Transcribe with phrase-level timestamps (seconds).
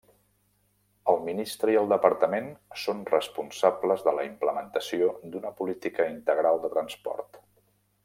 [1.11, 2.49] El ministre i el Departament
[2.85, 7.43] són responsables de la implementació d'una política integral de transport.